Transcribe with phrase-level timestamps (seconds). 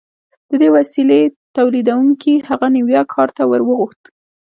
[0.49, 1.21] د دې وسیلې
[1.57, 4.01] تولیدوونکي هغه نیویارک ښار ته ور وغوښت